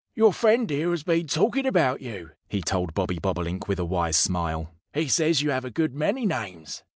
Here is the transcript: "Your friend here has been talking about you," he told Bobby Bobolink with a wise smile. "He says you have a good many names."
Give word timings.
"Your 0.15 0.33
friend 0.33 0.67
here 0.67 0.89
has 0.89 1.03
been 1.03 1.27
talking 1.27 1.67
about 1.67 2.01
you," 2.01 2.31
he 2.49 2.63
told 2.63 2.95
Bobby 2.95 3.19
Bobolink 3.19 3.67
with 3.67 3.77
a 3.77 3.85
wise 3.85 4.17
smile. 4.17 4.73
"He 4.95 5.07
says 5.07 5.43
you 5.43 5.51
have 5.51 5.63
a 5.63 5.69
good 5.69 5.93
many 5.93 6.25
names." 6.25 6.81